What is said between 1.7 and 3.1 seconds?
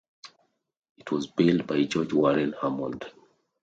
George Warren Hammond.